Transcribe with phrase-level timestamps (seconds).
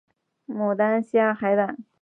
[0.47, 1.77] 牡丹虾海胆